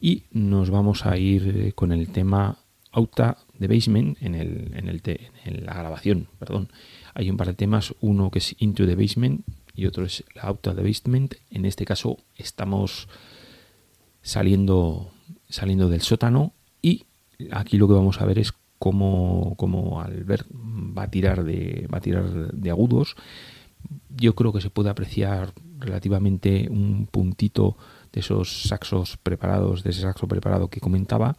Y 0.00 0.22
nos 0.30 0.70
vamos 0.70 1.04
a 1.04 1.16
ir 1.16 1.48
eh, 1.48 1.72
con 1.72 1.90
el 1.90 2.06
tema 2.10 2.56
Auta 2.92 3.36
de 3.58 3.66
Basement 3.66 4.16
en, 4.20 4.36
el, 4.36 4.70
en, 4.76 4.86
el 4.88 5.66
la 5.66 5.74
grabación. 5.74 6.28
Perdón. 6.38 6.68
Hay 7.14 7.28
un 7.28 7.36
par 7.36 7.48
de 7.48 7.54
temas, 7.54 7.96
uno 8.00 8.30
que 8.30 8.38
es 8.38 8.54
Into 8.60 8.86
the 8.86 8.94
Basement 8.94 9.44
y 9.74 9.86
otro 9.86 10.04
es 10.04 10.22
la 10.36 10.42
Auta 10.42 10.72
de 10.72 10.84
Basement. 10.84 11.34
En 11.50 11.64
este 11.64 11.84
caso 11.84 12.18
estamos 12.36 13.08
saliendo, 14.22 15.10
saliendo 15.48 15.88
del 15.88 16.02
sótano 16.02 16.52
y 16.80 17.06
aquí 17.50 17.76
lo 17.76 17.88
que 17.88 17.94
vamos 17.94 18.20
a 18.20 18.24
ver 18.24 18.38
es 18.38 18.52
cómo, 18.78 19.54
cómo 19.56 20.00
Albert 20.00 20.48
va 20.52 21.04
a 21.04 21.10
tirar 21.10 21.44
de, 21.44 21.88
va 21.92 21.98
a 21.98 22.00
tirar 22.00 22.52
de 22.52 22.70
agudos. 22.70 23.16
Yo 24.16 24.34
creo 24.34 24.52
que 24.52 24.60
se 24.60 24.70
puede 24.70 24.90
apreciar 24.90 25.52
relativamente 25.78 26.68
un 26.70 27.06
puntito 27.06 27.76
de 28.12 28.20
esos 28.20 28.62
saxos 28.62 29.16
preparados, 29.16 29.82
de 29.82 29.90
ese 29.90 30.02
saxo 30.02 30.26
preparado 30.26 30.68
que 30.68 30.80
comentaba. 30.80 31.36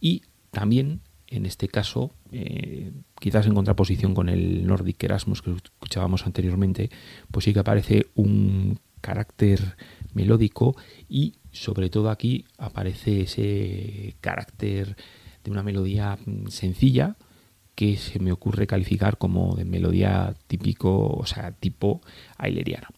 Y 0.00 0.22
también, 0.50 1.00
en 1.28 1.46
este 1.46 1.68
caso, 1.68 2.14
eh, 2.30 2.92
quizás 3.18 3.46
en 3.46 3.54
contraposición 3.54 4.14
con 4.14 4.28
el 4.28 4.66
Nordic 4.66 5.02
Erasmus 5.04 5.42
que 5.42 5.52
escuchábamos 5.52 6.26
anteriormente, 6.26 6.90
pues 7.30 7.44
sí 7.44 7.52
que 7.52 7.60
aparece 7.60 8.06
un 8.14 8.78
carácter 9.00 9.76
melódico 10.14 10.76
y 11.08 11.34
sobre 11.50 11.90
todo 11.90 12.10
aquí 12.10 12.44
aparece 12.56 13.22
ese 13.22 14.16
carácter 14.20 14.96
de 15.44 15.50
una 15.50 15.62
melodía 15.62 16.18
mm, 16.24 16.48
sencilla, 16.48 17.16
que 17.74 17.96
se 17.96 18.18
me 18.18 18.32
ocurre 18.32 18.66
calificar 18.66 19.18
como 19.18 19.54
de 19.56 19.64
melodía 19.64 20.34
típico, 20.46 21.08
o 21.08 21.26
sea, 21.26 21.52
tipo 21.52 22.02
aileriana. 22.36 22.88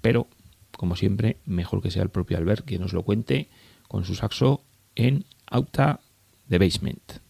Pero, 0.00 0.28
como 0.76 0.96
siempre, 0.96 1.38
mejor 1.46 1.82
que 1.82 1.90
sea 1.90 2.02
el 2.02 2.10
propio 2.10 2.36
Albert 2.38 2.64
que 2.64 2.78
nos 2.78 2.92
lo 2.92 3.02
cuente 3.02 3.48
con 3.88 4.04
su 4.04 4.14
saxo 4.14 4.62
en 4.94 5.24
Auta 5.46 6.00
de 6.48 6.58
Basement. 6.58 7.25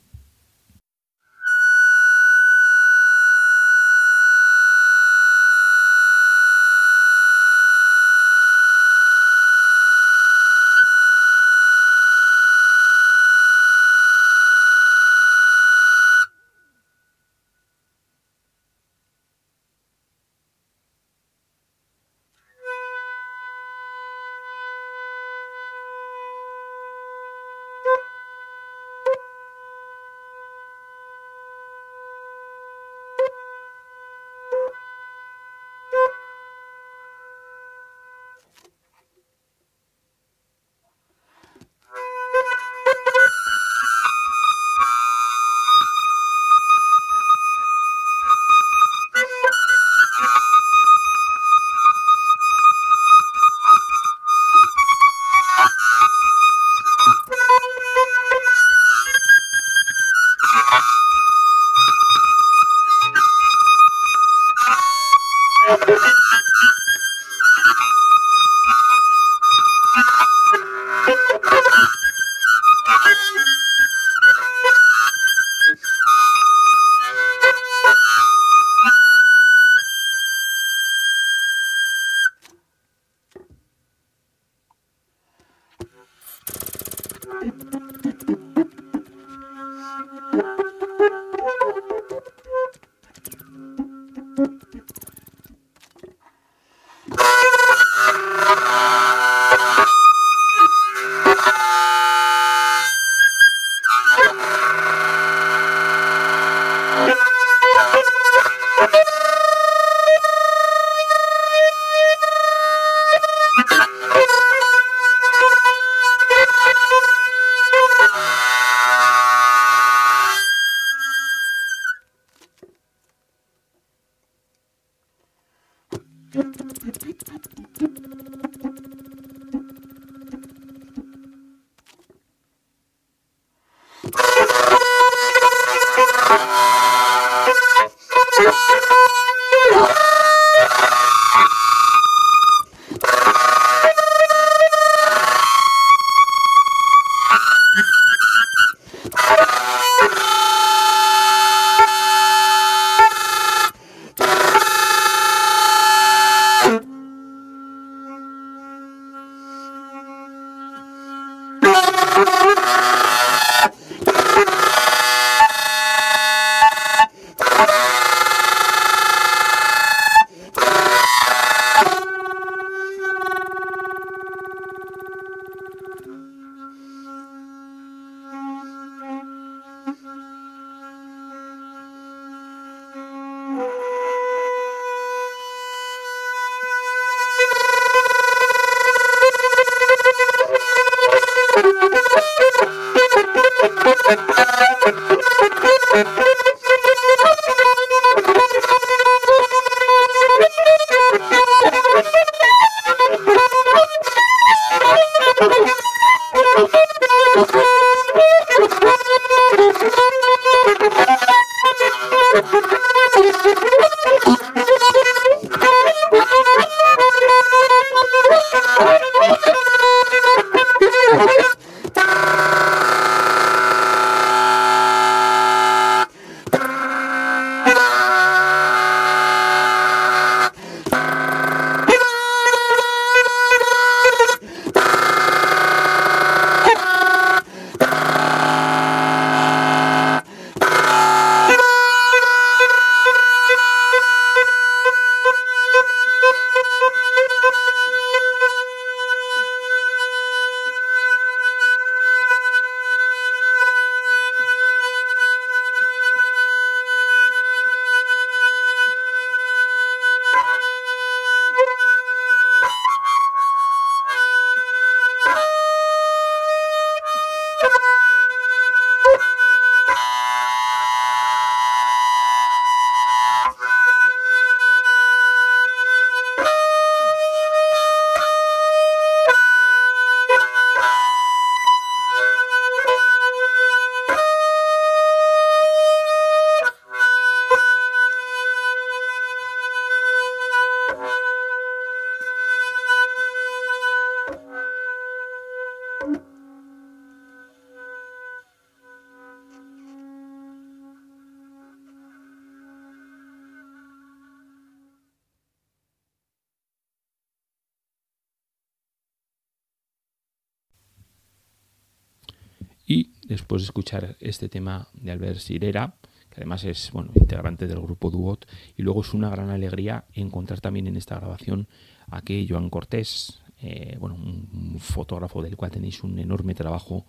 Después 313.36 313.60
de 313.60 313.66
escuchar 313.66 314.16
este 314.18 314.48
tema 314.48 314.88
de 314.94 315.12
Albert 315.12 315.40
Sirera, 315.40 315.94
que 316.30 316.36
además 316.36 316.64
es 316.64 316.90
bueno, 316.90 317.10
integrante 317.14 317.66
del 317.66 317.80
grupo 317.80 318.10
Duot, 318.10 318.46
y 318.78 318.82
luego 318.82 319.02
es 319.02 319.12
una 319.12 319.28
gran 319.28 319.50
alegría 319.50 320.06
encontrar 320.14 320.62
también 320.62 320.86
en 320.86 320.96
esta 320.96 321.16
grabación 321.16 321.68
a 322.10 322.22
que 322.22 322.46
Joan 322.48 322.70
Cortés, 322.70 323.42
eh, 323.60 323.98
bueno, 324.00 324.14
un, 324.14 324.78
fotógrafo 324.78 325.42
del 325.42 325.54
cual 325.54 325.70
tenéis 325.70 326.02
un 326.02 326.18
enorme 326.18 326.54
trabajo, 326.54 327.04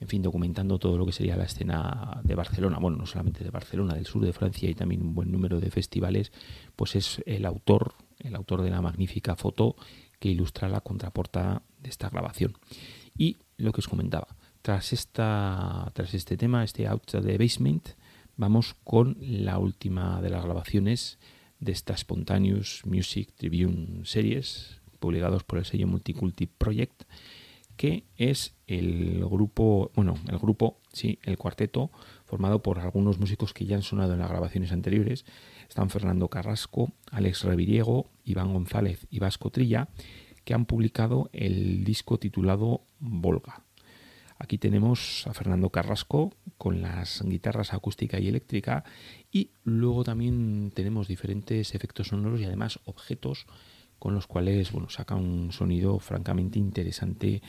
en 0.00 0.08
fin, 0.08 0.20
documentando 0.20 0.78
todo 0.78 0.98
lo 0.98 1.06
que 1.06 1.12
sería 1.12 1.34
la 1.34 1.44
escena 1.44 2.20
de 2.22 2.34
Barcelona, 2.34 2.78
bueno, 2.78 2.98
no 2.98 3.06
solamente 3.06 3.42
de 3.42 3.50
Barcelona, 3.50 3.94
del 3.94 4.04
sur 4.04 4.22
de 4.22 4.34
Francia 4.34 4.68
y 4.68 4.74
también 4.74 5.00
un 5.00 5.14
buen 5.14 5.32
número 5.32 5.60
de 5.60 5.70
festivales, 5.70 6.30
pues 6.76 6.94
es 6.94 7.22
el 7.24 7.46
autor, 7.46 7.94
el 8.18 8.34
autor 8.34 8.60
de 8.60 8.70
la 8.70 8.82
magnífica 8.82 9.34
foto 9.34 9.76
que 10.18 10.28
ilustra 10.28 10.68
la 10.68 10.82
contraportada 10.82 11.62
de 11.80 11.88
esta 11.88 12.10
grabación. 12.10 12.52
Y 13.16 13.38
lo 13.56 13.72
que 13.72 13.80
os 13.80 13.88
comentaba, 13.88 14.26
tras, 14.64 14.94
esta, 14.94 15.90
tras 15.92 16.14
este 16.14 16.38
tema, 16.38 16.64
este 16.64 16.86
Out 16.86 17.10
the 17.22 17.36
Basement, 17.36 17.86
vamos 18.38 18.74
con 18.82 19.18
la 19.20 19.58
última 19.58 20.22
de 20.22 20.30
las 20.30 20.42
grabaciones 20.42 21.18
de 21.60 21.72
esta 21.72 21.94
Spontaneous 21.94 22.80
Music 22.86 23.34
Tribune 23.36 24.06
Series, 24.06 24.80
publicados 25.00 25.44
por 25.44 25.58
el 25.58 25.66
sello 25.66 25.86
Multiculti 25.86 26.46
Project, 26.46 27.02
que 27.76 28.04
es 28.16 28.54
el 28.66 29.22
grupo, 29.26 29.90
bueno, 29.96 30.14
el 30.30 30.38
grupo, 30.38 30.80
sí, 30.94 31.18
el 31.24 31.36
cuarteto, 31.36 31.90
formado 32.24 32.62
por 32.62 32.78
algunos 32.78 33.18
músicos 33.18 33.52
que 33.52 33.66
ya 33.66 33.76
han 33.76 33.82
sonado 33.82 34.14
en 34.14 34.20
las 34.20 34.30
grabaciones 34.30 34.72
anteriores. 34.72 35.26
Están 35.68 35.90
Fernando 35.90 36.28
Carrasco, 36.28 36.90
Alex 37.10 37.42
Reviriego, 37.42 38.08
Iván 38.24 38.54
González 38.54 39.06
y 39.10 39.18
Vasco 39.18 39.50
Trilla, 39.50 39.88
que 40.46 40.54
han 40.54 40.64
publicado 40.64 41.28
el 41.34 41.84
disco 41.84 42.18
titulado 42.18 42.80
Volga. 42.98 43.62
Aquí 44.38 44.58
tenemos 44.58 45.26
a 45.26 45.34
Fernando 45.34 45.70
Carrasco 45.70 46.32
con 46.58 46.82
las 46.82 47.22
guitarras 47.22 47.72
acústica 47.72 48.18
y 48.18 48.28
eléctrica 48.28 48.84
y 49.30 49.50
luego 49.62 50.04
también 50.04 50.72
tenemos 50.74 51.08
diferentes 51.08 51.74
efectos 51.74 52.08
sonoros 52.08 52.40
y 52.40 52.44
además 52.44 52.80
objetos 52.84 53.46
con 53.98 54.14
los 54.14 54.26
cuales 54.26 54.70
bueno, 54.72 54.90
saca 54.90 55.14
un 55.14 55.50
sonido 55.50 55.98
francamente 55.98 56.58
interesante 56.58 57.42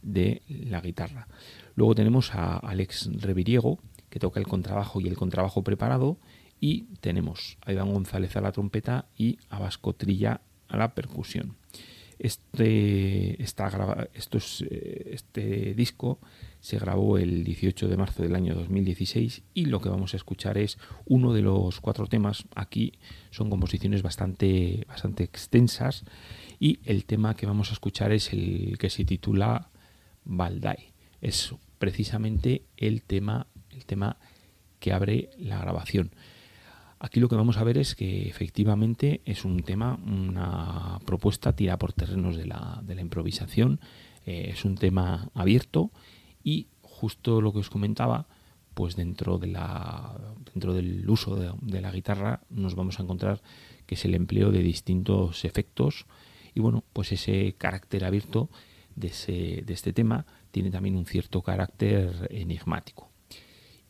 de 0.00 0.42
la 0.48 0.80
guitarra. 0.80 1.28
Luego 1.74 1.94
tenemos 1.94 2.34
a 2.34 2.56
Alex 2.56 3.10
Reviriego, 3.20 3.78
que 4.08 4.18
toca 4.18 4.40
el 4.40 4.46
contrabajo 4.46 5.00
y 5.00 5.08
el 5.08 5.16
contrabajo 5.16 5.62
preparado, 5.62 6.18
y 6.60 6.84
tenemos 7.00 7.58
a 7.66 7.72
Iván 7.72 7.92
González 7.92 8.36
a 8.36 8.40
la 8.40 8.52
trompeta 8.52 9.06
y 9.16 9.38
a 9.50 9.58
Vasco 9.58 9.92
Trilla 9.92 10.40
a 10.68 10.76
la 10.78 10.94
percusión. 10.94 11.57
Este, 12.18 13.40
eh, 13.40 15.10
este 15.12 15.74
disco 15.74 16.18
se 16.60 16.78
grabó 16.78 17.16
el 17.18 17.44
18 17.44 17.86
de 17.86 17.96
marzo 17.96 18.22
del 18.22 18.34
año 18.34 18.54
2016 18.54 19.42
y 19.54 19.66
lo 19.66 19.80
que 19.80 19.88
vamos 19.88 20.14
a 20.14 20.16
escuchar 20.16 20.58
es 20.58 20.78
uno 21.06 21.32
de 21.32 21.42
los 21.42 21.80
cuatro 21.80 22.06
temas. 22.06 22.44
Aquí 22.54 22.94
son 23.30 23.50
composiciones 23.50 24.02
bastante, 24.02 24.84
bastante 24.88 25.22
extensas 25.22 26.04
y 26.58 26.80
el 26.84 27.04
tema 27.04 27.36
que 27.36 27.46
vamos 27.46 27.70
a 27.70 27.74
escuchar 27.74 28.10
es 28.12 28.32
el 28.32 28.76
que 28.78 28.90
se 28.90 29.04
titula 29.04 29.70
Baldai. 30.24 30.92
Es 31.20 31.54
precisamente 31.78 32.64
el 32.76 33.02
tema, 33.02 33.46
el 33.70 33.84
tema 33.86 34.18
que 34.80 34.92
abre 34.92 35.30
la 35.38 35.58
grabación. 35.58 36.10
Aquí 37.00 37.20
lo 37.20 37.28
que 37.28 37.36
vamos 37.36 37.58
a 37.58 37.64
ver 37.64 37.78
es 37.78 37.94
que 37.94 38.28
efectivamente 38.28 39.20
es 39.24 39.44
un 39.44 39.62
tema, 39.62 39.98
una 40.04 40.98
propuesta 41.04 41.54
tira 41.54 41.78
por 41.78 41.92
terrenos 41.92 42.36
de 42.36 42.46
la, 42.46 42.82
improvisación, 43.00 43.80
eh, 44.26 44.50
es 44.52 44.64
un 44.64 44.74
tema 44.74 45.30
abierto 45.34 45.92
y 46.42 46.66
justo 46.82 47.40
lo 47.40 47.52
que 47.52 47.60
os 47.60 47.70
comentaba, 47.70 48.26
pues 48.74 48.96
dentro, 48.96 49.38
del 49.38 51.08
uso 51.08 51.36
de, 51.36 51.80
la 51.80 51.92
guitarra 51.92 52.40
nos 52.50 52.74
vamos 52.74 52.98
a 52.98 53.04
encontrar 53.04 53.42
que 53.86 53.94
es 53.94 54.04
el 54.04 54.14
empleo 54.14 54.50
de 54.50 54.62
distintos 54.62 55.44
efectos 55.44 56.06
y 56.52 56.60
bueno, 56.60 56.82
pues 56.92 57.12
ese 57.12 57.54
carácter 57.58 58.04
abierto 58.04 58.50
de 58.96 59.08
este 59.68 59.92
tema 59.92 60.26
tiene 60.50 60.72
también 60.72 60.96
un 60.96 61.06
cierto 61.06 61.42
carácter 61.42 62.26
enigmático. 62.32 63.08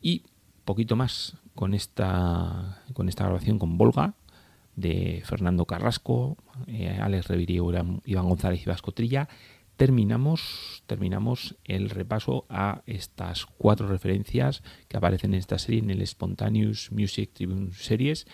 Y 0.01 0.23
poquito 0.69 0.95
más 0.95 1.35
con 1.59 1.73
esta, 1.73 2.81
con 2.93 3.09
esta 3.09 3.25
grabación 3.25 3.59
con 3.59 3.77
Volga 3.77 4.13
de 4.77 5.21
Fernando 5.25 5.65
Carrasco, 5.65 6.37
eh, 6.67 6.97
Alex 7.01 7.27
Revirio, 7.27 7.69
Iván 8.05 8.29
González 8.29 8.61
y 8.61 8.69
Vasco 8.69 8.93
Trilla. 8.93 9.27
Terminamos, 9.75 10.83
terminamos 10.87 11.57
el 11.65 11.89
repaso 11.89 12.45
a 12.47 12.81
estas 12.85 13.45
cuatro 13.45 13.89
referencias 13.89 14.63
que 14.87 14.95
aparecen 14.95 15.33
en 15.33 15.39
esta 15.39 15.59
serie 15.59 15.81
en 15.81 15.89
el 15.89 16.07
Spontaneous 16.07 16.93
Music 16.93 17.31
Tribune 17.33 17.73
Series, 17.73 18.25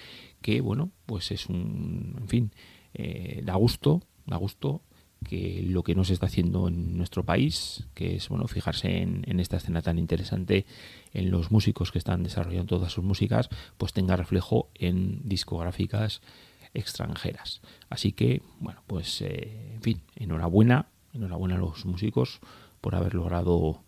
que 0.44 0.62
bueno, 0.62 0.92
pues 1.08 1.32
es 1.32 1.48
un, 1.48 2.18
en 2.20 2.28
fin, 2.28 2.52
eh, 2.94 3.42
da 3.44 3.56
gusto, 3.56 4.04
da 4.28 4.38
gusto 4.38 4.84
que 5.26 5.64
lo 5.68 5.84
que 5.84 5.96
no 5.96 6.06
se 6.06 6.14
está 6.14 6.28
haciendo 6.28 6.68
en 6.68 6.98
nuestro 6.98 7.26
país, 7.26 7.88
que 7.94 8.16
es 8.16 8.30
bueno 8.30 8.48
fijarse 8.48 9.02
en, 9.02 9.40
esta 9.40 9.58
escena 9.58 9.82
tan 9.82 10.00
interesante, 10.00 10.66
en 11.14 11.32
los 11.32 11.52
músicos 11.52 11.92
que 11.92 11.98
están 11.98 12.24
desarrollando 12.24 12.78
todas 12.78 12.94
sus 12.94 13.04
músicas, 13.04 13.50
pues 13.78 13.92
tenga 13.92 14.16
reflejo 14.16 14.70
en 14.76 15.28
discográficas 15.28 16.22
extranjeras. 16.74 17.62
Así 17.90 18.12
que, 18.14 18.42
bueno, 18.60 18.82
pues 18.88 19.22
eh, 19.22 19.74
en 19.74 19.82
fin, 19.82 20.02
enhorabuena, 20.16 20.88
enhorabuena 21.14 21.56
a 21.56 21.60
los 21.60 21.86
músicos 21.86 22.40
por 22.80 22.96
haber 22.96 23.16
logrado 23.16 23.82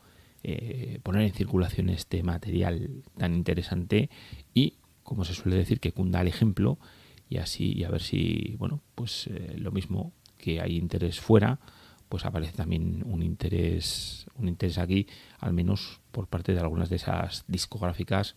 eh, 0.44 1.00
poner 1.04 1.24
en 1.24 1.34
circulación 1.34 1.90
este 1.90 2.24
material 2.24 3.04
tan 3.18 3.36
interesante 3.36 4.10
y, 4.54 4.76
como 5.04 5.26
se 5.26 5.34
suele 5.34 5.58
decir, 5.58 5.80
que 5.80 5.92
cunda 5.92 6.22
el 6.22 6.28
ejemplo 6.28 6.78
y 7.30 7.38
así 7.38 7.74
y 7.74 7.84
a 7.84 7.90
ver 7.90 8.02
si, 8.02 8.56
bueno, 8.58 8.82
pues 8.96 9.28
eh, 9.28 9.56
lo 9.58 9.72
mismo 9.72 10.14
que 10.38 10.62
hay 10.62 10.78
interés 10.78 11.20
fuera, 11.20 11.60
pues 12.10 12.26
aparece 12.26 12.54
también 12.54 13.04
un 13.06 13.22
interés, 13.22 14.28
un 14.36 14.48
interés 14.48 14.78
aquí, 14.78 15.08
al 15.40 15.54
menos 15.54 16.00
por 16.12 16.28
parte 16.28 16.54
de 16.54 16.60
algunas 16.60 16.90
de 16.90 16.96
esas 16.96 17.44
discográficas 17.48 18.36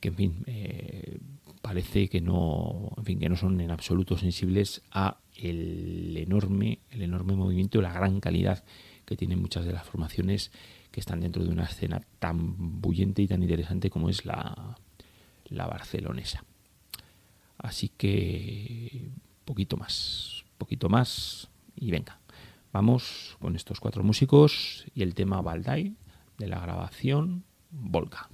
que, 0.00 0.08
en 0.08 0.14
fin, 0.14 0.44
eh, 0.46 1.18
parece 1.60 2.08
que 2.08 2.20
no, 2.20 2.92
en 2.96 3.04
fin, 3.04 3.18
que 3.18 3.28
no 3.28 3.36
son 3.36 3.60
en 3.60 3.70
absoluto 3.70 4.16
sensibles 4.16 4.82
a 4.90 5.18
el 5.36 6.16
enorme, 6.16 6.78
el 6.90 7.02
enorme 7.02 7.34
movimiento, 7.34 7.80
la 7.80 7.92
gran 7.92 8.20
calidad 8.20 8.64
que 9.04 9.16
tienen 9.16 9.40
muchas 9.40 9.64
de 9.64 9.72
las 9.72 9.86
formaciones 9.86 10.50
que 10.90 11.00
están 11.00 11.20
dentro 11.20 11.44
de 11.44 11.50
una 11.50 11.64
escena 11.64 12.00
tan 12.18 12.80
bullente 12.80 13.22
y 13.22 13.26
tan 13.26 13.42
interesante 13.42 13.90
como 13.90 14.08
es 14.08 14.24
la, 14.24 14.76
la 15.46 15.66
barcelonesa. 15.66 16.44
Así 17.58 17.88
que 17.88 19.10
poquito 19.44 19.76
más 19.76 20.33
poquito 20.58 20.88
más 20.88 21.48
y 21.76 21.90
venga. 21.90 22.18
Vamos 22.72 23.36
con 23.40 23.56
estos 23.56 23.80
cuatro 23.80 24.02
músicos 24.02 24.84
y 24.94 25.02
el 25.02 25.14
tema 25.14 25.42
Baldai 25.42 25.94
de 26.38 26.48
la 26.48 26.60
grabación 26.60 27.44
Volga. 27.70 28.28